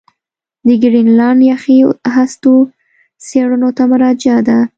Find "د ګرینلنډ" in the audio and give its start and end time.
0.65-1.39